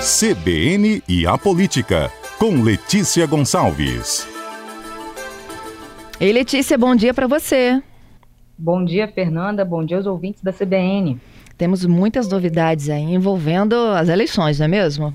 CBN 0.00 1.02
e 1.06 1.26
a 1.26 1.36
Política, 1.36 2.10
com 2.38 2.62
Letícia 2.62 3.26
Gonçalves. 3.26 4.26
Ei, 6.18 6.32
Letícia, 6.32 6.78
bom 6.78 6.96
dia 6.96 7.12
para 7.12 7.26
você. 7.26 7.82
Bom 8.56 8.82
dia, 8.82 9.06
Fernanda. 9.08 9.62
Bom 9.62 9.84
dia 9.84 9.98
aos 9.98 10.06
ouvintes 10.06 10.42
da 10.42 10.54
CBN. 10.54 11.20
Temos 11.58 11.84
muitas 11.84 12.30
novidades 12.30 12.88
aí 12.88 13.14
envolvendo 13.14 13.74
as 13.74 14.08
eleições, 14.08 14.58
não 14.58 14.64
é 14.64 14.68
mesmo? 14.68 15.12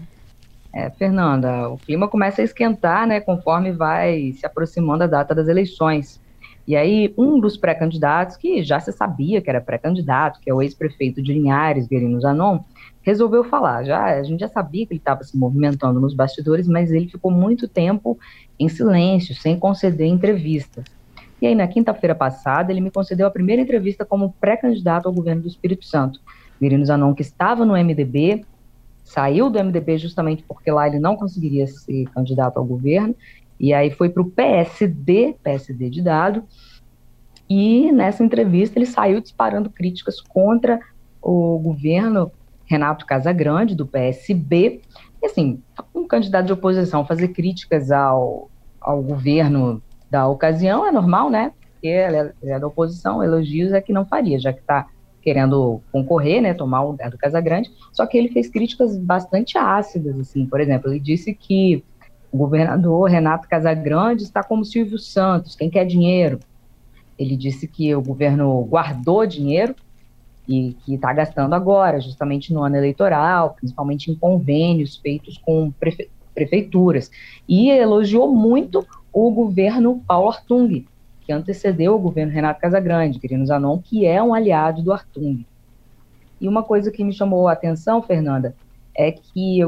É, 0.71 0.91
Fernanda, 0.91 1.67
o 1.67 1.79
clima 1.79 2.07
começa 2.07 2.43
a 2.43 2.45
esquentar, 2.45 3.07
né, 3.07 3.20
conforme 3.20 3.71
vai 3.71 4.33
se 4.33 4.45
aproximando 4.45 5.04
a 5.04 5.07
data 5.07 5.33
das 5.33 5.47
eleições. 5.47 6.21
E 6.67 6.75
aí, 6.75 7.11
um 7.17 7.39
dos 7.39 7.57
pré-candidatos, 7.57 8.38
que 8.38 8.63
já 8.63 8.79
se 8.79 8.91
sabia 8.91 9.41
que 9.41 9.49
era 9.49 9.61
pré-candidato, 9.61 10.39
que 10.39 10.49
é 10.49 10.54
o 10.54 10.61
ex-prefeito 10.61 11.23
de 11.23 11.33
Linhares, 11.33 11.88
Guerino 11.88 12.21
Zanon, 12.21 12.59
resolveu 13.05 13.44
falar. 13.44 13.84
Já 13.84 14.04
a 14.05 14.23
gente 14.23 14.40
já 14.40 14.48
sabia 14.48 14.86
que 14.86 14.94
ele 14.94 15.00
estava 15.00 15.23
se 15.23 15.38
movimentando 15.38 16.00
nos 16.00 16.16
bastidores, 16.16 16.68
mas 16.68 16.91
ele 16.91 17.08
ficou 17.08 17.31
muito 17.31 17.68
tempo 17.68 18.18
em 18.59 18.68
silêncio, 18.68 19.36
sem 19.36 19.59
conceder 19.59 20.08
entrevistas. 20.08 20.84
E 21.40 21.45
aí, 21.45 21.54
na 21.54 21.68
quinta-feira 21.68 22.16
passada, 22.16 22.72
ele 22.72 22.81
me 22.81 22.90
concedeu 22.90 23.28
a 23.28 23.31
primeira 23.31 23.62
entrevista 23.62 24.04
como 24.04 24.34
pré-candidato 24.40 25.05
ao 25.08 25.14
governo 25.14 25.44
do 25.44 25.48
Espírito 25.48 25.86
Santo. 25.86 26.20
Guerino 26.59 26.86
Zanon, 26.86 27.14
que 27.14 27.22
estava 27.22 27.64
no 27.64 27.73
MDB, 27.73 28.44
saiu 29.04 29.50
do 29.52 29.64
MDB 29.64 30.00
justamente 30.00 30.44
porque 30.48 30.72
lá 30.72 30.88
ele 30.88 30.98
não 30.98 31.16
conseguiria 31.16 31.67
ser 31.67 32.06
candidato 32.09 32.58
ao 32.58 32.66
governo, 32.66 33.14
e 33.59 33.73
aí 33.73 33.92
foi 33.92 34.09
para 34.09 34.23
o 34.23 34.31
PSD, 34.31 35.36
PSD 35.44 35.90
de 35.90 36.02
dado, 36.02 36.44
e 37.48 37.92
nessa 37.92 38.23
entrevista 38.23 38.80
ele 38.80 38.88
saiu 38.88 39.22
disparando 39.22 39.70
críticas 39.70 40.20
contra 40.20 40.80
o 41.22 41.59
governo 41.59 42.31
Renato 42.65 43.05
Casagrande, 43.05 43.75
do 43.75 43.85
PSB. 43.85 44.81
E 45.21 45.25
assim, 45.25 45.61
um 45.94 46.08
candidato 46.08 46.47
de 46.47 46.53
oposição 46.53 47.05
fazer 47.05 47.30
críticas 47.30 47.91
ao, 47.91 48.49
ao 48.81 49.02
governo 49.02 49.81
da 50.09 50.27
ocasião 50.27 50.85
é 50.85 50.91
normal, 50.91 51.30
né? 51.30 51.52
Porque 51.72 51.88
ele 51.88 52.17
é, 52.17 52.33
é 52.44 52.59
da 52.59 52.67
oposição, 52.67 53.23
elogios 53.23 53.73
é 53.73 53.81
que 53.81 53.94
não 53.94 54.05
faria, 54.05 54.39
já 54.39 54.53
que 54.53 54.59
está 54.59 54.88
querendo 55.22 55.81
concorrer, 55.91 56.39
né, 56.39 56.53
tomar 56.53 56.83
o 56.83 56.91
lugar 56.91 57.09
do 57.09 57.17
Casagrande, 57.17 57.72
só 57.91 58.05
que 58.05 58.16
ele 58.16 58.30
fez 58.30 58.47
críticas 58.47 58.95
bastante 58.95 59.57
ácidas, 59.57 60.19
assim, 60.19 60.45
por 60.45 60.61
exemplo, 60.61 60.91
ele 60.91 61.00
disse 61.00 61.33
que 61.33 61.83
o 62.31 62.38
governador 62.38 63.09
Renato 63.09 63.47
Casagrande 63.47 64.22
está 64.22 64.44
como 64.44 64.63
Silvio 64.63 65.00
Santos, 65.00 65.55
quem 65.55 65.69
quer 65.69 65.85
dinheiro. 65.85 66.39
Ele 67.17 67.35
disse 67.35 67.66
que 67.67 67.95
o 67.95 68.02
governo 68.02 68.61
guardou 68.66 69.25
dinheiro 69.25 69.73
e 70.47 70.75
que 70.85 70.95
está 70.95 71.11
gastando 71.13 71.53
agora, 71.53 71.99
justamente 71.99 72.53
no 72.53 72.63
ano 72.63 72.75
eleitoral, 72.75 73.55
principalmente 73.55 74.11
em 74.11 74.15
convênios 74.15 74.97
feitos 74.97 75.38
com 75.38 75.71
prefe 75.71 76.09
prefeituras. 76.33 77.09
E 77.47 77.69
elogiou 77.69 78.27
muito 78.27 78.85
o 79.13 79.31
governo 79.31 80.03
Paulo 80.05 80.29
Artung, 80.29 80.85
que 81.21 81.31
antecedeu 81.31 81.95
o 81.95 81.99
governo 81.99 82.33
Renato 82.33 82.59
Casagrande, 82.59 83.19
Querido 83.19 83.45
Zanon, 83.45 83.79
que 83.79 84.05
é 84.05 84.21
um 84.21 84.33
aliado 84.33 84.81
do 84.81 84.91
Artung. 84.91 85.45
E 86.41 86.47
uma 86.47 86.61
coisa 86.61 86.91
que 86.91 87.05
me 87.05 87.13
chamou 87.13 87.47
a 87.47 87.53
atenção, 87.53 88.01
Fernanda, 88.01 88.53
é 88.95 89.11
que 89.11 89.63
o 89.63 89.67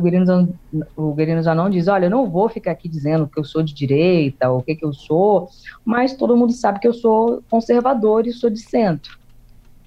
o 0.96 1.14
Guerino 1.14 1.44
Zanon 1.44 1.70
diz, 1.70 1.88
olha, 1.88 2.06
eu 2.06 2.10
não 2.10 2.30
vou 2.30 2.48
ficar 2.48 2.72
aqui 2.72 2.88
dizendo 2.88 3.28
que 3.28 3.40
eu 3.40 3.44
sou 3.44 3.62
de 3.62 3.74
direita, 3.74 4.50
ou 4.50 4.60
o 4.60 4.64
que, 4.64 4.76
que 4.76 4.86
eu 4.86 4.94
sou, 4.94 5.50
mas 5.84 6.16
todo 6.16 6.36
mundo 6.38 6.54
sabe 6.54 6.80
que 6.80 6.88
eu 6.88 6.94
sou 6.94 7.44
conservador 7.50 8.26
e 8.26 8.32
sou 8.32 8.50
de 8.50 8.60
centro. 8.60 9.17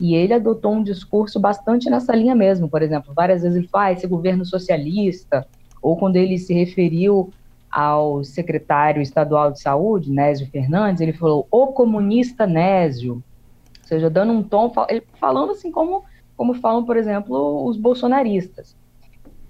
E 0.00 0.14
ele 0.14 0.32
adotou 0.32 0.72
um 0.72 0.82
discurso 0.82 1.38
bastante 1.38 1.90
nessa 1.90 2.16
linha 2.16 2.34
mesmo. 2.34 2.70
Por 2.70 2.80
exemplo, 2.80 3.12
várias 3.14 3.42
vezes 3.42 3.58
ele 3.58 3.68
fala, 3.68 3.84
ah, 3.84 3.92
esse 3.92 4.06
governo 4.06 4.46
socialista, 4.46 5.46
ou 5.82 5.96
quando 5.96 6.16
ele 6.16 6.38
se 6.38 6.54
referiu 6.54 7.30
ao 7.70 8.24
secretário 8.24 9.02
estadual 9.02 9.52
de 9.52 9.60
saúde, 9.60 10.10
Nésio 10.10 10.48
Fernandes, 10.50 11.02
ele 11.02 11.12
falou, 11.12 11.46
o 11.50 11.68
comunista 11.68 12.46
Nésio, 12.46 13.14
ou 13.14 13.84
seja, 13.84 14.08
dando 14.08 14.32
um 14.32 14.42
tom, 14.42 14.72
falando 15.20 15.52
assim 15.52 15.70
como, 15.70 16.02
como 16.34 16.54
falam, 16.54 16.84
por 16.84 16.96
exemplo, 16.96 17.66
os 17.66 17.76
bolsonaristas. 17.76 18.74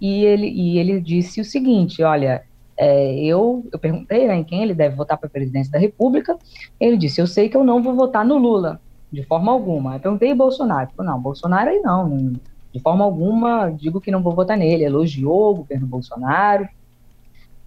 E 0.01 0.25
ele, 0.25 0.49
e 0.49 0.79
ele 0.79 1.01
disse 1.01 1.41
o 1.41 1.45
seguinte, 1.45 2.03
olha, 2.03 2.43
é, 2.77 3.15
eu, 3.23 3.65
eu 3.73 3.79
perguntei 3.79 4.27
né, 4.27 4.37
em 4.37 4.45
quem 4.45 4.63
ele 4.63 4.75
deve 4.75 4.97
votar 4.97 5.17
para 5.17 5.29
a 5.29 5.31
presidência 5.31 5.71
da 5.71 5.79
República, 5.79 6.37
ele 6.81 6.97
disse, 6.97 7.21
eu 7.21 7.27
sei 7.27 7.49
que 7.49 7.57
eu 7.57 7.63
não 7.63 7.83
vou 7.83 7.95
votar 7.95 8.25
no 8.25 8.37
Lula, 8.37 8.81
de 9.13 9.23
forma 9.25 9.51
alguma. 9.51 9.97
Eu 9.97 10.01
perguntei 10.01 10.35
Bolsonaro. 10.35 10.91
Falei, 10.97 11.13
não, 11.13 11.21
Bolsonaro 11.21 11.71
aí 11.71 11.81
não, 11.81 12.09
não, 12.09 12.33
de 12.73 12.81
forma 12.81 13.05
alguma 13.05 13.71
digo 13.71 14.01
que 14.01 14.11
não 14.11 14.23
vou 14.23 14.35
votar 14.35 14.57
nele. 14.57 14.85
Elogiou 14.85 15.51
o 15.51 15.57
governo 15.57 15.87
Bolsonaro, 15.87 16.69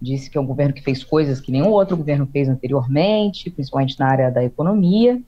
disse 0.00 0.30
que 0.30 0.38
é 0.38 0.40
um 0.40 0.46
governo 0.46 0.74
que 0.74 0.82
fez 0.82 1.04
coisas 1.04 1.40
que 1.40 1.52
nenhum 1.52 1.70
outro 1.70 1.96
governo 1.96 2.26
fez 2.26 2.48
anteriormente, 2.48 3.50
principalmente 3.50 3.98
na 3.98 4.06
área 4.06 4.30
da 4.30 4.44
economia. 4.44 5.20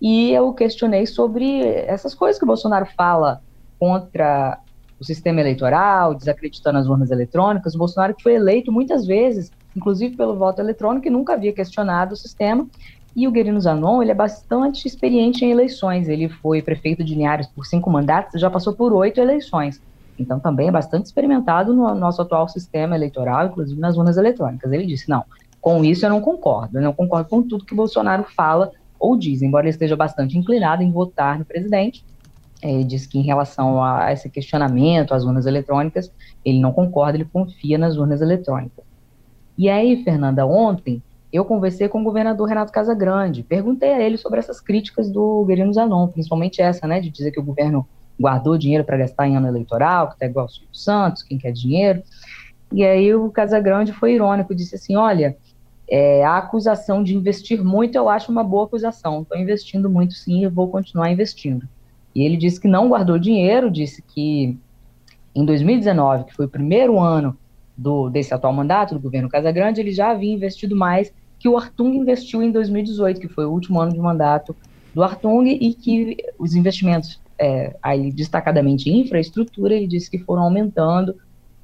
E 0.00 0.30
eu 0.32 0.52
questionei 0.52 1.06
sobre 1.06 1.62
essas 1.62 2.14
coisas 2.14 2.38
que 2.38 2.44
o 2.44 2.46
Bolsonaro 2.46 2.86
fala 2.96 3.40
contra 3.78 4.58
o 4.98 5.04
sistema 5.04 5.40
eleitoral, 5.40 6.14
desacreditando 6.14 6.78
as 6.78 6.86
urnas 6.86 7.10
eletrônicas. 7.10 7.74
O 7.74 7.78
Bolsonaro 7.78 8.14
que 8.14 8.22
foi 8.22 8.34
eleito 8.34 8.72
muitas 8.72 9.06
vezes, 9.06 9.52
inclusive 9.74 10.16
pelo 10.16 10.36
voto 10.36 10.60
eletrônico, 10.60 11.06
e 11.06 11.10
nunca 11.10 11.34
havia 11.34 11.52
questionado 11.52 12.14
o 12.14 12.16
sistema, 12.16 12.66
e 13.16 13.26
o 13.26 13.30
Guerino 13.30 13.58
Zanon, 13.58 14.02
ele 14.02 14.10
é 14.10 14.14
bastante 14.14 14.86
experiente 14.86 15.42
em 15.42 15.50
eleições. 15.50 16.06
Ele 16.06 16.28
foi 16.28 16.60
prefeito 16.60 17.02
de 17.02 17.14
Linhares 17.14 17.46
por 17.46 17.64
cinco 17.64 17.90
mandatos 17.90 18.38
já 18.38 18.50
passou 18.50 18.74
por 18.74 18.92
oito 18.92 19.18
eleições. 19.18 19.80
Então, 20.18 20.38
também 20.38 20.68
é 20.68 20.70
bastante 20.70 21.06
experimentado 21.06 21.72
no 21.72 21.94
nosso 21.94 22.20
atual 22.20 22.46
sistema 22.46 22.94
eleitoral, 22.94 23.46
inclusive 23.46 23.80
nas 23.80 23.96
urnas 23.96 24.18
eletrônicas. 24.18 24.70
Ele 24.70 24.84
disse: 24.84 25.08
não, 25.08 25.24
com 25.62 25.82
isso 25.82 26.04
eu 26.04 26.10
não 26.10 26.20
concordo. 26.20 26.76
Eu 26.76 26.82
não 26.82 26.92
concordo 26.92 27.30
com 27.30 27.42
tudo 27.42 27.64
que 27.64 27.74
Bolsonaro 27.74 28.24
fala 28.36 28.70
ou 28.98 29.16
diz, 29.16 29.40
embora 29.40 29.64
ele 29.64 29.70
esteja 29.70 29.96
bastante 29.96 30.36
inclinado 30.36 30.82
em 30.82 30.90
votar 30.90 31.38
no 31.38 31.44
presidente. 31.44 32.04
Ele 32.62 32.84
diz 32.84 33.06
que, 33.06 33.18
em 33.18 33.22
relação 33.22 33.82
a 33.82 34.12
esse 34.12 34.28
questionamento 34.28 35.14
às 35.14 35.24
urnas 35.24 35.46
eletrônicas, 35.46 36.12
ele 36.44 36.60
não 36.60 36.72
concorda, 36.72 37.16
ele 37.16 37.24
confia 37.30 37.78
nas 37.78 37.96
urnas 37.96 38.20
eletrônicas. 38.20 38.84
E 39.56 39.70
aí, 39.70 40.02
Fernanda, 40.04 40.46
ontem 40.46 41.02
eu 41.32 41.44
conversei 41.44 41.88
com 41.88 42.00
o 42.00 42.04
governador 42.04 42.48
Renato 42.48 42.72
Casagrande, 42.72 43.42
perguntei 43.42 43.92
a 43.92 44.00
ele 44.00 44.16
sobre 44.16 44.38
essas 44.38 44.60
críticas 44.60 45.10
do 45.10 45.44
Guerino 45.44 45.72
Zanon, 45.72 46.08
principalmente 46.08 46.62
essa, 46.62 46.86
né, 46.86 47.00
de 47.00 47.10
dizer 47.10 47.30
que 47.30 47.40
o 47.40 47.44
governo 47.44 47.86
guardou 48.18 48.56
dinheiro 48.56 48.84
para 48.84 48.96
gastar 48.96 49.28
em 49.28 49.36
ano 49.36 49.48
eleitoral, 49.48 50.08
que 50.08 50.14
está 50.14 50.26
igual 50.26 50.44
ao 50.44 50.48
Silvio 50.48 50.68
Santos, 50.72 51.22
quem 51.22 51.36
quer 51.36 51.52
dinheiro. 51.52 52.02
E 52.72 52.84
aí 52.84 53.14
o 53.14 53.30
Casagrande 53.30 53.92
foi 53.92 54.14
irônico, 54.14 54.54
disse 54.54 54.74
assim, 54.74 54.96
olha, 54.96 55.36
é, 55.88 56.24
a 56.24 56.38
acusação 56.38 57.02
de 57.02 57.14
investir 57.14 57.62
muito 57.62 57.96
eu 57.96 58.08
acho 58.08 58.32
uma 58.32 58.42
boa 58.42 58.64
acusação, 58.64 59.22
estou 59.22 59.38
investindo 59.38 59.88
muito 59.88 60.14
sim 60.14 60.44
e 60.44 60.48
vou 60.48 60.68
continuar 60.68 61.10
investindo. 61.10 61.68
E 62.14 62.24
ele 62.24 62.36
disse 62.36 62.60
que 62.60 62.66
não 62.66 62.88
guardou 62.88 63.18
dinheiro, 63.18 63.70
disse 63.70 64.02
que 64.02 64.58
em 65.34 65.44
2019, 65.44 66.24
que 66.24 66.34
foi 66.34 66.46
o 66.46 66.48
primeiro 66.48 66.98
ano 66.98 67.36
do, 67.76 68.08
desse 68.08 68.32
atual 68.32 68.52
mandato 68.52 68.94
do 68.94 69.00
governo 69.00 69.28
Casagrande, 69.28 69.80
ele 69.80 69.92
já 69.92 70.10
havia 70.10 70.32
investido 70.32 70.74
mais 70.74 71.12
que 71.38 71.48
o 71.48 71.56
Artung 71.56 71.94
investiu 71.94 72.42
em 72.42 72.50
2018, 72.50 73.20
que 73.20 73.28
foi 73.28 73.44
o 73.44 73.50
último 73.50 73.80
ano 73.80 73.92
de 73.92 73.98
mandato 73.98 74.56
do 74.94 75.02
Artung, 75.02 75.46
e 75.46 75.74
que 75.74 76.16
os 76.38 76.54
investimentos, 76.54 77.20
é, 77.38 77.76
aí 77.82 78.10
destacadamente 78.10 78.88
em 78.88 79.00
infraestrutura, 79.00 79.74
ele 79.74 79.86
disse 79.86 80.10
que 80.10 80.18
foram 80.18 80.42
aumentando 80.42 81.14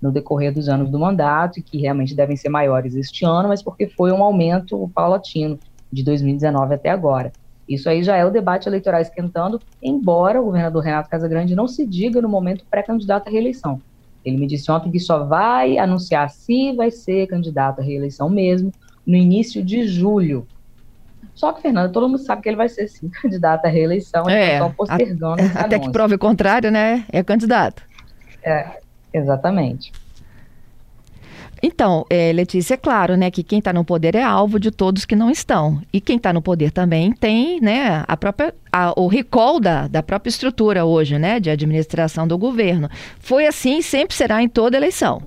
no 0.01 0.11
decorrer 0.11 0.53
dos 0.53 0.69
anos 0.69 0.91
do 0.91 0.99
mandato 0.99 1.59
e 1.59 1.63
que 1.63 1.79
realmente 1.79 2.15
devem 2.15 2.37
ser 2.37 2.49
maiores 2.49 2.95
este 2.95 3.25
ano, 3.25 3.49
mas 3.49 3.63
porque 3.63 3.87
foi 3.87 4.13
um 4.13 4.23
aumento 4.23 4.91
paulatino 4.95 5.59
de 5.91 6.03
2019 6.03 6.75
até 6.75 6.91
agora. 6.91 7.33
Isso 7.69 7.89
aí 7.89 8.03
já 8.03 8.17
é 8.17 8.25
o 8.27 8.31
debate 8.31 8.69
eleitoral 8.69 9.01
esquentando, 9.01 9.61
embora 9.81 10.41
o 10.41 10.45
governador 10.45 10.83
Renato 10.83 11.09
Casagrande 11.09 11.55
não 11.55 11.69
se 11.69 11.87
diga 11.87 12.21
no 12.21 12.29
momento 12.29 12.67
pré-candidato 12.69 13.29
à 13.29 13.31
reeleição. 13.31 13.81
Ele 14.25 14.37
me 14.37 14.47
disse 14.47 14.71
ontem 14.71 14.91
que 14.91 15.01
só 15.01 15.25
vai 15.25 15.79
anunciar 15.79 16.31
se 16.31 16.73
vai 16.75 16.91
ser 16.91 17.27
candidato 17.27 17.81
à 17.81 17.83
reeleição 17.83 18.29
mesmo 18.29 18.73
no 19.07 19.17
início 19.17 19.63
de 19.63 19.87
julho. 19.87 20.47
Só 21.35 21.53
que, 21.53 21.63
Fernanda, 21.63 21.89
todo 21.89 22.09
mundo 22.09 22.19
sabe 22.19 22.43
que 22.43 22.49
ele 22.49 22.57
vai 22.57 22.69
ser 22.69 22.87
sim 22.89 23.09
candidato 23.21 23.65
à 23.65 23.69
reeleição, 23.69 24.29
é, 24.29 24.59
só 24.59 24.69
postergando. 24.69 25.43
A, 25.43 25.47
até 25.47 25.77
anúncio. 25.77 25.81
que 25.81 25.91
prove 25.91 26.15
o 26.15 26.19
contrário, 26.19 26.71
né? 26.71 27.05
É 27.11 27.23
candidato. 27.23 27.83
É, 28.43 28.79
exatamente. 29.13 29.93
Então, 31.63 32.05
é, 32.11 32.33
Letícia, 32.33 32.75
é 32.75 32.77
claro, 32.77 33.17
né, 33.17 33.31
que 33.31 33.45
quem 33.45 33.61
está 33.61 33.73
no 33.73 33.85
poder 33.85 34.17
é 34.17 34.23
alvo 34.23 34.59
de 34.59 34.73
todos 34.73 35.05
que 35.05 35.15
não 35.15 35.31
estão. 35.31 35.81
E 35.93 36.01
quem 36.01 36.17
está 36.17 36.33
no 36.33 36.43
poder 36.43 36.73
também 36.73 37.13
tem, 37.13 37.61
né, 37.61 38.03
a 38.09 38.17
própria, 38.17 38.53
a, 38.73 38.93
o 39.01 39.07
recall 39.07 39.61
da, 39.61 39.87
da 39.87 40.03
própria 40.03 40.29
estrutura 40.29 40.85
hoje, 40.85 41.19
né, 41.21 41.39
de 41.39 41.51
administração 41.51 42.27
do 42.27 42.37
governo. 42.37 42.89
Foi 43.21 43.47
assim 43.47 43.79
e 43.79 43.83
sempre 43.83 44.17
será 44.17 44.43
em 44.43 44.49
toda 44.49 44.77
eleição. 44.77 45.23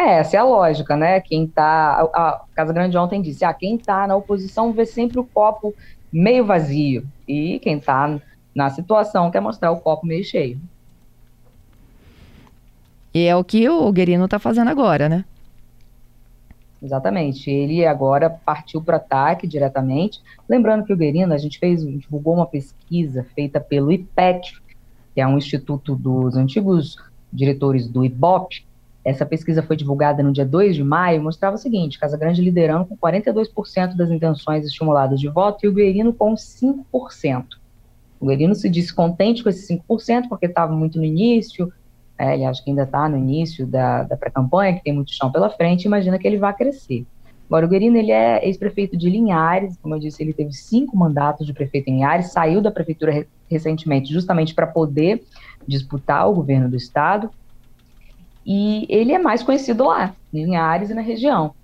É, 0.00 0.18
essa 0.18 0.36
é 0.36 0.40
a 0.40 0.44
lógica, 0.44 0.96
né? 0.96 1.20
Quem 1.20 1.44
está. 1.44 2.08
A, 2.14 2.40
Casa 2.54 2.72
Grande 2.72 2.96
ontem 2.96 3.20
disse: 3.20 3.44
ah, 3.44 3.52
quem 3.52 3.76
está 3.76 4.06
na 4.06 4.16
oposição 4.16 4.72
vê 4.72 4.86
sempre 4.86 5.20
o 5.20 5.24
copo 5.24 5.74
meio 6.10 6.46
vazio. 6.46 7.06
E 7.28 7.58
quem 7.58 7.76
está 7.76 8.18
na 8.54 8.70
situação 8.70 9.30
quer 9.30 9.40
mostrar 9.40 9.70
o 9.70 9.80
copo 9.80 10.06
meio 10.06 10.24
cheio. 10.24 10.58
E 13.12 13.26
é 13.26 13.34
o 13.34 13.44
que 13.44 13.68
o 13.68 13.90
Guerino 13.92 14.24
está 14.24 14.38
fazendo 14.38 14.68
agora, 14.68 15.08
né? 15.08 15.24
Exatamente. 16.82 17.50
Ele 17.50 17.84
agora 17.84 18.30
partiu 18.30 18.82
para 18.82 18.96
ataque 18.96 19.46
diretamente. 19.46 20.20
Lembrando 20.48 20.84
que 20.84 20.92
o 20.92 20.96
Guerino, 20.96 21.34
a 21.34 21.38
gente 21.38 21.58
fez, 21.58 21.84
divulgou 21.84 22.34
uma 22.34 22.46
pesquisa 22.46 23.26
feita 23.34 23.60
pelo 23.60 23.92
IPEC, 23.92 24.52
que 25.14 25.20
é 25.20 25.26
um 25.26 25.36
instituto 25.36 25.94
dos 25.94 26.36
antigos 26.36 26.96
diretores 27.32 27.88
do 27.88 28.04
IBOP. 28.04 28.64
Essa 29.04 29.26
pesquisa 29.26 29.62
foi 29.62 29.76
divulgada 29.76 30.22
no 30.22 30.32
dia 30.32 30.44
2 30.44 30.76
de 30.76 30.84
maio, 30.84 31.22
mostrava 31.22 31.56
o 31.56 31.58
seguinte, 31.58 31.98
Casa 31.98 32.18
Grande 32.18 32.42
liderando 32.42 32.84
com 32.84 32.96
42% 32.96 33.96
das 33.96 34.10
intenções 34.10 34.64
estimuladas 34.64 35.18
de 35.18 35.28
voto 35.28 35.64
e 35.64 35.68
o 35.68 35.72
Guerino 35.72 36.12
com 36.12 36.34
5%. 36.34 36.84
O 38.18 38.26
Guerino 38.26 38.54
se 38.54 38.68
disse 38.68 38.94
contente 38.94 39.42
com 39.42 39.48
esses 39.48 39.66
5%, 39.66 40.28
porque 40.28 40.44
estava 40.44 40.74
muito 40.74 40.98
no 40.98 41.04
início, 41.04 41.72
é, 42.20 42.34
ele 42.34 42.44
acha 42.44 42.62
que 42.62 42.68
ainda 42.68 42.82
está 42.82 43.08
no 43.08 43.16
início 43.16 43.66
da, 43.66 44.02
da 44.02 44.14
pré-campanha, 44.14 44.74
que 44.74 44.84
tem 44.84 44.92
muito 44.92 45.10
chão 45.10 45.32
pela 45.32 45.48
frente, 45.48 45.86
imagina 45.86 46.18
que 46.18 46.26
ele 46.28 46.36
vai 46.36 46.52
crescer. 46.52 47.06
Agora, 47.48 47.64
o 47.64 47.68
Guerino, 47.68 47.96
ele 47.96 48.12
é 48.12 48.46
ex-prefeito 48.46 48.94
de 48.94 49.08
Linhares, 49.08 49.78
como 49.80 49.94
eu 49.94 49.98
disse, 49.98 50.22
ele 50.22 50.34
teve 50.34 50.52
cinco 50.52 50.94
mandatos 50.98 51.46
de 51.46 51.54
prefeito 51.54 51.88
em 51.88 51.94
Linhares, 51.94 52.30
saiu 52.30 52.60
da 52.60 52.70
prefeitura 52.70 53.10
re 53.10 53.26
recentemente 53.50 54.12
justamente 54.12 54.54
para 54.54 54.66
poder 54.66 55.24
disputar 55.66 56.28
o 56.28 56.34
governo 56.34 56.68
do 56.68 56.76
estado, 56.76 57.30
e 58.46 58.86
ele 58.88 59.12
é 59.12 59.18
mais 59.18 59.42
conhecido 59.42 59.84
lá, 59.84 60.14
em 60.32 60.44
Linhares 60.44 60.90
e 60.90 60.94
na 60.94 61.00
região. 61.00 61.54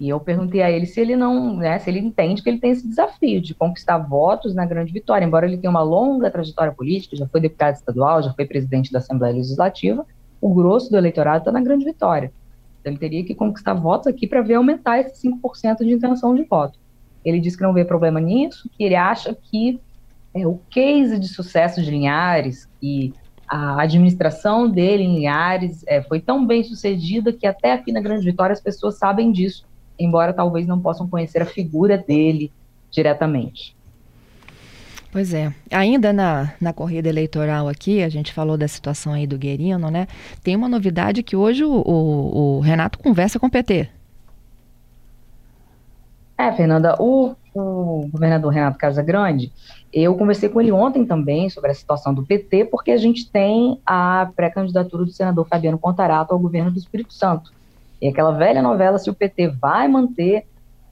E 0.00 0.08
eu 0.08 0.20
perguntei 0.20 0.62
a 0.62 0.70
ele 0.70 0.86
se 0.86 1.00
ele 1.00 1.16
não, 1.16 1.56
né, 1.56 1.78
se 1.78 1.90
ele 1.90 1.98
entende 1.98 2.40
que 2.40 2.48
ele 2.48 2.58
tem 2.58 2.70
esse 2.70 2.86
desafio 2.86 3.40
de 3.40 3.52
conquistar 3.52 3.98
votos 3.98 4.54
na 4.54 4.64
grande 4.64 4.92
vitória, 4.92 5.24
embora 5.24 5.46
ele 5.46 5.58
tenha 5.58 5.70
uma 5.70 5.82
longa 5.82 6.30
trajetória 6.30 6.72
política, 6.72 7.16
já 7.16 7.26
foi 7.26 7.40
deputado 7.40 7.74
estadual, 7.74 8.22
já 8.22 8.32
foi 8.32 8.46
presidente 8.46 8.92
da 8.92 9.00
Assembleia 9.00 9.34
Legislativa, 9.34 10.06
o 10.40 10.54
grosso 10.54 10.88
do 10.88 10.96
eleitorado 10.96 11.38
está 11.38 11.50
na 11.50 11.60
grande 11.60 11.84
vitória. 11.84 12.32
Então 12.80 12.92
ele 12.92 13.00
teria 13.00 13.24
que 13.24 13.34
conquistar 13.34 13.74
votos 13.74 14.06
aqui 14.06 14.26
para 14.26 14.40
ver 14.40 14.54
aumentar 14.54 15.00
esse 15.00 15.28
5% 15.28 15.78
de 15.78 15.92
intenção 15.92 16.32
de 16.32 16.44
voto. 16.44 16.78
Ele 17.24 17.40
diz 17.40 17.56
que 17.56 17.62
não 17.62 17.72
vê 17.72 17.84
problema 17.84 18.20
nisso, 18.20 18.70
que 18.76 18.84
ele 18.84 18.94
acha 18.94 19.34
que 19.34 19.80
é, 20.32 20.46
o 20.46 20.60
case 20.70 21.18
de 21.18 21.26
sucesso 21.26 21.82
de 21.82 21.90
Linhares, 21.90 22.68
e 22.80 23.12
a 23.48 23.82
administração 23.82 24.70
dele 24.70 25.02
em 25.02 25.16
Linhares 25.16 25.82
é, 25.88 26.02
foi 26.02 26.20
tão 26.20 26.46
bem 26.46 26.62
sucedida 26.62 27.32
que 27.32 27.46
até 27.46 27.72
aqui 27.72 27.90
na 27.90 28.00
Grande 28.00 28.24
Vitória 28.24 28.52
as 28.52 28.60
pessoas 28.60 28.96
sabem 28.96 29.32
disso 29.32 29.66
embora 29.98 30.32
talvez 30.32 30.66
não 30.66 30.80
possam 30.80 31.08
conhecer 31.08 31.42
a 31.42 31.46
figura 31.46 31.98
dele 31.98 32.52
diretamente. 32.90 33.76
Pois 35.10 35.32
é. 35.32 35.52
Ainda 35.70 36.12
na, 36.12 36.52
na 36.60 36.72
corrida 36.72 37.08
eleitoral 37.08 37.66
aqui, 37.68 38.02
a 38.02 38.08
gente 38.08 38.32
falou 38.32 38.58
da 38.58 38.68
situação 38.68 39.14
aí 39.14 39.26
do 39.26 39.38
Guerino, 39.38 39.90
né? 39.90 40.06
Tem 40.42 40.54
uma 40.54 40.68
novidade 40.68 41.22
que 41.22 41.34
hoje 41.34 41.64
o, 41.64 41.70
o, 41.72 42.56
o 42.58 42.60
Renato 42.60 42.98
conversa 42.98 43.38
com 43.38 43.46
o 43.46 43.50
PT. 43.50 43.88
É, 46.36 46.52
Fernanda, 46.52 46.94
o, 47.00 47.34
o 47.54 48.06
governador 48.12 48.52
Renato 48.52 48.78
Casagrande, 48.78 49.50
eu 49.92 50.14
conversei 50.14 50.48
com 50.48 50.60
ele 50.60 50.70
ontem 50.70 51.04
também 51.04 51.48
sobre 51.48 51.70
a 51.70 51.74
situação 51.74 52.12
do 52.12 52.24
PT, 52.24 52.66
porque 52.66 52.90
a 52.90 52.96
gente 52.96 53.28
tem 53.28 53.80
a 53.84 54.30
pré-candidatura 54.36 55.04
do 55.04 55.10
senador 55.10 55.48
Fabiano 55.48 55.78
Contarato 55.78 56.32
ao 56.32 56.38
governo 56.38 56.70
do 56.70 56.78
Espírito 56.78 57.14
Santo. 57.14 57.50
E 58.00 58.08
aquela 58.08 58.32
velha 58.32 58.62
novela 58.62 58.98
se 58.98 59.10
o 59.10 59.14
PT 59.14 59.48
vai 59.48 59.88
manter 59.88 60.46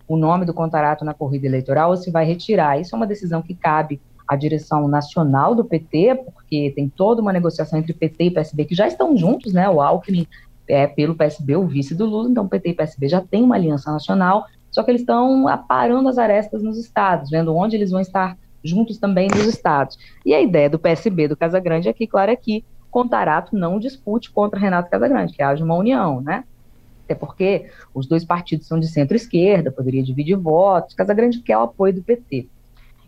o 0.08 0.16
nome 0.16 0.44
do 0.44 0.54
Contarato 0.54 1.04
na 1.04 1.14
corrida 1.14 1.46
eleitoral 1.46 1.90
ou 1.90 1.96
se 1.96 2.10
vai 2.10 2.24
retirar. 2.24 2.80
Isso 2.80 2.94
é 2.94 2.96
uma 2.96 3.06
decisão 3.06 3.42
que 3.42 3.54
cabe 3.54 4.00
à 4.26 4.36
direção 4.36 4.88
nacional 4.88 5.54
do 5.54 5.64
PT, 5.64 6.20
porque 6.32 6.72
tem 6.74 6.88
toda 6.88 7.22
uma 7.22 7.32
negociação 7.32 7.78
entre 7.78 7.92
PT 7.92 8.24
e 8.24 8.30
PSB 8.30 8.64
que 8.64 8.74
já 8.74 8.86
estão 8.86 9.16
juntos, 9.16 9.52
né? 9.52 9.68
O 9.68 9.80
Alckmin 9.80 10.26
é 10.68 10.86
pelo 10.86 11.14
PSB 11.14 11.56
o 11.56 11.66
vice 11.66 11.94
do 11.94 12.06
Lula, 12.06 12.28
então 12.28 12.48
PT 12.48 12.70
e 12.70 12.74
PSB 12.74 13.08
já 13.08 13.20
tem 13.20 13.42
uma 13.42 13.54
aliança 13.54 13.92
nacional, 13.92 14.46
só 14.70 14.82
que 14.82 14.90
eles 14.90 15.02
estão 15.02 15.46
aparando 15.46 16.08
as 16.08 16.18
arestas 16.18 16.62
nos 16.62 16.76
estados, 16.76 17.30
vendo 17.30 17.54
onde 17.54 17.76
eles 17.76 17.90
vão 17.90 18.00
estar 18.00 18.36
juntos 18.64 18.98
também 18.98 19.28
nos 19.28 19.46
estados. 19.46 19.96
E 20.24 20.34
a 20.34 20.40
ideia 20.40 20.68
do 20.68 20.78
PSB 20.78 21.28
do 21.28 21.36
Casagrande 21.36 21.88
é 21.88 21.92
que, 21.92 22.06
claro, 22.06 22.32
é 22.32 22.36
que 22.36 22.64
Contarato 22.90 23.54
não 23.56 23.78
dispute 23.78 24.30
contra 24.30 24.58
Renato 24.58 24.90
Casagrande, 24.90 25.34
que 25.34 25.42
haja 25.42 25.64
uma 25.64 25.76
união, 25.76 26.20
né? 26.20 26.44
Até 27.06 27.14
porque 27.14 27.70
os 27.94 28.06
dois 28.06 28.24
partidos 28.24 28.66
são 28.66 28.78
de 28.78 28.88
centro-esquerda, 28.88 29.70
poderia 29.70 30.02
dividir 30.02 30.36
votos, 30.36 30.94
Casagrande 30.94 31.40
quer 31.40 31.56
o 31.56 31.62
apoio 31.62 31.94
do 31.94 32.02
PT. 32.02 32.48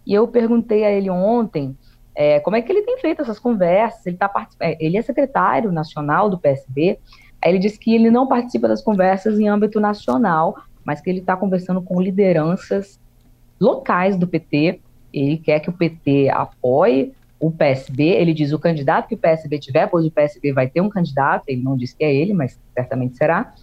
E 0.07 0.15
eu 0.15 0.27
perguntei 0.27 0.85
a 0.85 0.91
ele 0.91 1.11
ontem 1.11 1.77
é, 2.15 2.41
como 2.41 2.57
é 2.57 2.63
que 2.63 2.73
ele 2.73 2.83
tem 2.83 2.99
feito 2.99 3.21
essas 3.23 3.39
conversas, 3.39 4.07
ele, 4.07 4.17
tá 4.17 4.49
é, 4.61 4.77
ele 4.85 4.97
é 4.97 5.03
secretário 5.03 5.71
nacional 5.71 6.31
do 6.31 6.39
PSB, 6.39 6.99
aí 7.43 7.53
ele 7.53 7.59
disse 7.59 7.79
que 7.79 7.95
ele 7.95 8.11
não 8.11 8.27
participa 8.27 8.67
das 8.67 8.83
conversas 8.83 9.39
em 9.39 9.49
âmbito 9.49 9.79
nacional, 9.79 10.57
mas 10.85 11.01
que 11.01 11.11
ele 11.11 11.19
está 11.21 11.37
conversando 11.37 11.83
com 11.83 12.01
lideranças 12.01 12.99
locais 13.61 14.17
do 14.17 14.27
PT, 14.27 14.81
ele 15.13 15.39
quer 15.39 15.61
que 15.61 15.71
o 15.71 15.73
PT 15.73 16.31
apoie 16.31 17.13
o 17.41 17.51
PSB, 17.51 18.03
ele 18.03 18.35
diz 18.35 18.53
o 18.53 18.59
candidato 18.59 19.09
que 19.09 19.15
o 19.15 19.19
PSB 19.19 19.59
tiver, 19.59 19.87
pois 19.87 20.05
o 20.05 20.11
PSB 20.11 20.53
vai 20.53 20.69
ter 20.69 20.81
um 20.81 20.89
candidato, 20.89 21.45
ele 21.47 21.63
não 21.63 21.77
disse 21.77 21.97
que 21.97 22.05
é 22.05 22.13
ele, 22.13 22.33
mas 22.33 22.59
certamente 22.75 23.17
será, 23.17 23.55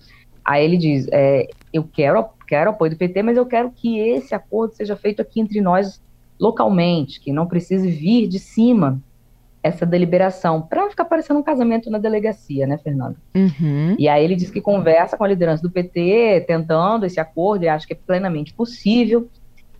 Aí 0.45 0.63
ele 0.63 0.77
diz: 0.77 1.07
é, 1.11 1.47
eu 1.73 1.83
quero, 1.83 2.23
quero 2.47 2.69
apoio 2.69 2.91
do 2.91 2.97
PT, 2.97 3.23
mas 3.23 3.35
eu 3.35 3.45
quero 3.45 3.71
que 3.71 3.97
esse 3.99 4.35
acordo 4.35 4.75
seja 4.75 4.95
feito 4.95 5.21
aqui 5.21 5.41
entre 5.41 5.59
nós 5.59 6.01
localmente, 6.39 7.19
que 7.19 7.31
não 7.31 7.47
precise 7.47 7.89
vir 7.89 8.27
de 8.27 8.39
cima 8.39 9.01
essa 9.63 9.83
deliberação, 9.83 10.61
para 10.61 10.87
ficar 10.91 11.05
parecendo 11.05 11.39
um 11.39 11.43
casamento 11.43 11.89
na 11.89 11.97
delegacia, 11.97 12.67
né, 12.67 12.77
Fernanda? 12.77 13.15
Uhum. 13.35 13.95
E 13.97 14.07
aí 14.07 14.23
ele 14.23 14.35
diz 14.35 14.51
que 14.51 14.61
conversa 14.61 15.17
com 15.17 15.23
a 15.23 15.27
liderança 15.27 15.63
do 15.63 15.71
PT, 15.71 16.45
tentando 16.45 17.03
esse 17.03 17.19
acordo, 17.19 17.63
e 17.63 17.67
acha 17.67 17.87
que 17.87 17.93
é 17.93 17.95
plenamente 17.95 18.53
possível. 18.53 19.27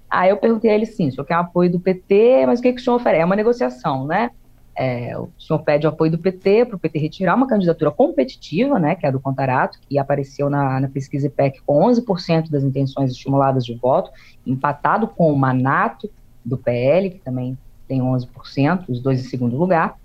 Aí 0.10 0.32
eu 0.32 0.38
perguntei 0.38 0.72
a 0.72 0.74
ele, 0.74 0.88
sim, 0.88 1.10
o 1.10 1.12
senhor 1.12 1.26
quer 1.26 1.36
apoio 1.36 1.72
do 1.72 1.80
PT, 1.80 2.48
mas 2.48 2.60
o 2.60 2.64
que, 2.64 2.74
que 2.74 2.82
o 2.82 2.84
senhor 2.84 2.96
oferece? 2.96 3.22
É 3.22 3.26
uma 3.26 3.36
negociação, 3.36 4.08
né? 4.08 4.32
É, 4.78 5.18
o 5.18 5.30
senhor 5.40 5.60
pede 5.60 5.88
o 5.88 5.90
apoio 5.90 6.12
do 6.12 6.18
PT 6.18 6.66
para 6.66 6.76
o 6.76 6.80
PT 6.80 7.00
retirar 7.00 7.36
uma 7.36 7.48
candidatura 7.48 7.92
competitiva, 7.92 8.78
né, 8.78 8.96
que 8.96 9.06
é 9.06 9.10
a 9.10 9.12
do 9.12 9.22
Contarato, 9.22 9.80
que 9.88 9.98
apareceu 9.98 10.50
na, 10.50 10.82
na 10.82 10.90
pesquisa 10.90 11.28
IPEC 11.28 11.62
com 11.66 11.80
11% 11.86 12.50
das 12.50 12.64
intenções 12.64 13.12
estimuladas 13.12 13.66
de 13.66 13.74
voto, 13.74 14.12
empatado 14.46 15.08
com 15.08 15.32
o 15.32 15.38
Manato 15.38 16.10
do 16.44 16.58
PL, 16.58 17.10
que 17.10 17.20
também 17.20 17.58
tem 17.88 18.02
11%, 18.02 18.90
os 18.90 19.00
dois 19.00 19.22
em 19.22 19.30
segundo 19.30 19.56
lugar. 19.56 19.98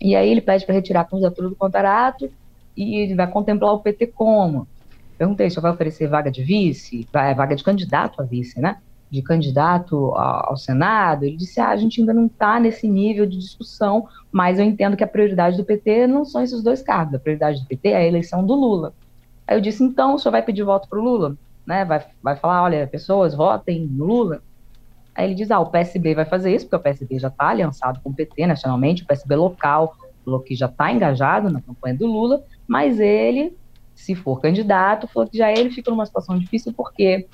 E 0.00 0.14
aí 0.14 0.30
ele 0.30 0.40
pede 0.40 0.66
para 0.66 0.74
retirar 0.74 1.00
a 1.00 1.04
candidatura 1.04 1.48
do 1.48 1.56
Contarato 1.56 2.30
e 2.76 2.96
ele 2.96 3.14
vai 3.14 3.26
contemplar 3.26 3.72
o 3.72 3.80
PT 3.80 4.08
como? 4.08 4.68
Perguntei, 5.16 5.50
senhor 5.50 5.62
vai 5.62 5.72
oferecer 5.72 6.06
vaga 6.06 6.30
de 6.30 6.44
vice, 6.44 7.08
vai, 7.12 7.34
vaga 7.34 7.56
de 7.56 7.64
candidato 7.64 8.20
a 8.22 8.24
vice, 8.24 8.60
né? 8.60 8.76
De 9.10 9.22
candidato 9.22 10.12
ao 10.14 10.56
Senado, 10.56 11.24
ele 11.24 11.36
disse: 11.36 11.60
ah, 11.60 11.70
a 11.70 11.76
gente 11.76 12.00
ainda 12.00 12.12
não 12.12 12.26
está 12.26 12.60
nesse 12.60 12.86
nível 12.86 13.26
de 13.26 13.38
discussão, 13.38 14.06
mas 14.30 14.58
eu 14.58 14.64
entendo 14.64 14.96
que 14.96 15.04
a 15.04 15.08
prioridade 15.08 15.56
do 15.56 15.64
PT 15.64 16.06
não 16.06 16.24
são 16.24 16.42
esses 16.42 16.62
dois 16.62 16.82
cargos, 16.82 17.14
a 17.14 17.18
prioridade 17.18 17.60
do 17.60 17.66
PT 17.66 17.88
é 17.88 17.96
a 17.96 18.06
eleição 18.06 18.44
do 18.44 18.54
Lula. 18.54 18.92
Aí 19.46 19.56
eu 19.56 19.60
disse: 19.60 19.82
então, 19.82 20.14
o 20.14 20.18
senhor 20.18 20.32
vai 20.32 20.42
pedir 20.42 20.62
voto 20.62 20.88
para 20.88 20.98
o 20.98 21.02
Lula? 21.02 21.36
Né? 21.66 21.84
Vai, 21.84 22.04
vai 22.22 22.36
falar: 22.36 22.62
olha, 22.62 22.86
pessoas, 22.86 23.34
votem 23.34 23.86
no 23.86 24.04
Lula. 24.04 24.42
Aí 25.14 25.24
ele 25.24 25.34
diz: 25.34 25.50
ah, 25.50 25.58
o 25.58 25.66
PSB 25.66 26.14
vai 26.14 26.24
fazer 26.24 26.54
isso, 26.54 26.66
porque 26.66 26.76
o 26.76 26.80
PSB 26.80 27.18
já 27.18 27.28
está 27.28 27.48
aliançado 27.48 28.00
com 28.00 28.10
o 28.10 28.14
PT 28.14 28.46
nacionalmente, 28.46 29.02
o 29.02 29.06
PSB 29.06 29.36
local, 29.36 29.96
falou 30.24 30.40
que 30.40 30.54
já 30.54 30.66
está 30.66 30.92
engajado 30.92 31.50
na 31.50 31.62
campanha 31.62 31.96
do 31.96 32.06
Lula, 32.06 32.44
mas 32.66 33.00
ele, 33.00 33.56
se 33.94 34.14
for 34.14 34.40
candidato, 34.40 35.08
falou 35.08 35.28
que 35.28 35.38
já 35.38 35.50
ele 35.50 35.70
fica 35.70 35.90
numa 35.90 36.04
situação 36.04 36.38
difícil, 36.38 36.74
porque 36.76 37.26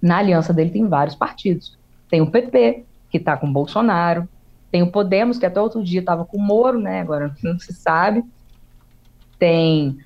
na 0.00 0.18
aliança 0.18 0.52
dele 0.52 0.70
tem 0.70 0.86
vários 0.86 1.14
partidos. 1.14 1.76
Tem 2.08 2.20
o 2.20 2.30
PP, 2.30 2.84
que 3.10 3.18
está 3.18 3.36
com 3.36 3.52
Bolsonaro, 3.52 4.28
tem 4.70 4.82
o 4.82 4.90
Podemos, 4.90 5.38
que 5.38 5.46
até 5.46 5.60
outro 5.60 5.82
dia 5.82 6.00
estava 6.00 6.24
com 6.24 6.36
o 6.36 6.42
Moro, 6.42 6.78
né? 6.78 7.00
Agora 7.00 7.34
não 7.42 7.58
se 7.58 7.72
sabe. 7.72 8.24
Tem 9.38 9.98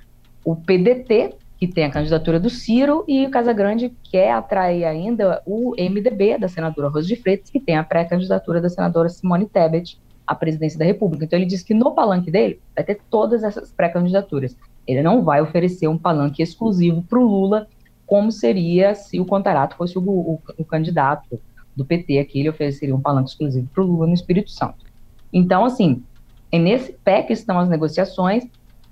o 0.44 0.54
PDT, 0.54 1.34
que 1.58 1.66
tem 1.66 1.84
a 1.84 1.90
candidatura 1.90 2.38
do 2.38 2.48
Ciro, 2.48 3.04
e 3.06 3.26
o 3.26 3.30
Casagrande 3.30 3.92
quer 4.10 4.32
atrair 4.32 4.84
ainda 4.84 5.42
o 5.44 5.74
MDB, 5.78 6.38
da 6.38 6.48
senadora 6.48 6.88
Rose 6.88 7.08
de 7.08 7.16
Freitas, 7.16 7.50
que 7.50 7.60
tem 7.60 7.76
a 7.76 7.84
pré-candidatura 7.84 8.60
da 8.60 8.68
senadora 8.68 9.08
Simone 9.08 9.46
Tebet 9.46 9.98
à 10.26 10.34
presidência 10.34 10.78
da 10.78 10.84
República. 10.84 11.24
Então 11.24 11.38
ele 11.38 11.46
diz 11.46 11.62
que 11.62 11.74
no 11.74 11.92
palanque 11.92 12.30
dele 12.30 12.60
vai 12.74 12.84
ter 12.84 13.00
todas 13.10 13.42
essas 13.42 13.72
pré-candidaturas. 13.72 14.56
Ele 14.86 15.02
não 15.02 15.22
vai 15.22 15.42
oferecer 15.42 15.88
um 15.88 15.98
palanque 15.98 16.42
exclusivo 16.42 17.02
para 17.02 17.18
o 17.18 17.26
Lula 17.26 17.66
como 18.10 18.32
seria 18.32 18.92
se 18.96 19.20
o 19.20 19.24
Contarato 19.24 19.76
fosse 19.76 19.96
o, 19.96 20.02
o, 20.02 20.40
o 20.58 20.64
candidato 20.64 21.40
do 21.76 21.84
PT 21.84 22.18
aqui, 22.18 22.40
ele 22.40 22.48
ofereceria 22.50 22.92
um 22.92 23.00
palanque 23.00 23.30
exclusivo 23.30 23.68
para 23.72 23.84
o 23.84 23.86
Lula 23.86 24.08
no 24.08 24.14
Espírito 24.14 24.50
Santo. 24.50 24.84
Então, 25.32 25.64
assim, 25.64 26.02
é 26.50 26.58
nesse 26.58 26.92
pé 27.04 27.22
que 27.22 27.32
estão 27.32 27.60
as 27.60 27.68
negociações, 27.68 28.42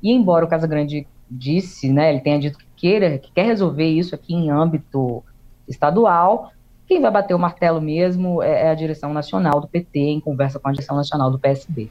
e 0.00 0.12
embora 0.12 0.44
o 0.44 0.48
Casagrande 0.48 1.04
disse, 1.28 1.92
né, 1.92 2.10
ele 2.10 2.20
tenha 2.20 2.38
dito 2.38 2.58
que 2.58 2.66
queira, 2.76 3.18
que 3.18 3.32
quer 3.32 3.46
resolver 3.46 3.88
isso 3.88 4.14
aqui 4.14 4.32
em 4.32 4.52
âmbito 4.52 5.24
estadual, 5.66 6.52
quem 6.86 7.00
vai 7.00 7.10
bater 7.10 7.34
o 7.34 7.40
martelo 7.40 7.80
mesmo 7.80 8.40
é, 8.40 8.66
é 8.66 8.70
a 8.70 8.74
direção 8.74 9.12
nacional 9.12 9.60
do 9.60 9.66
PT, 9.66 9.98
em 9.98 10.20
conversa 10.20 10.60
com 10.60 10.68
a 10.68 10.72
direção 10.72 10.96
nacional 10.96 11.28
do 11.28 11.40
PSB. 11.40 11.90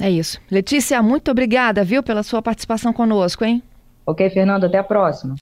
É 0.00 0.10
isso. 0.10 0.40
Letícia, 0.50 1.02
muito 1.02 1.30
obrigada, 1.30 1.84
viu, 1.84 2.02
pela 2.02 2.22
sua 2.22 2.40
participação 2.40 2.90
conosco, 2.90 3.44
hein? 3.44 3.62
Ok, 4.06 4.28
Fernando, 4.30 4.64
até 4.64 4.78
a 4.78 4.84
próxima. 4.84 5.32